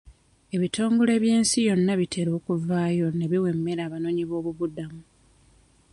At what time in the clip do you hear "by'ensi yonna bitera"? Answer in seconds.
1.23-2.31